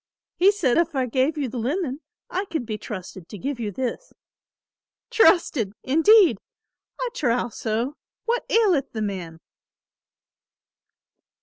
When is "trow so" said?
7.13-7.97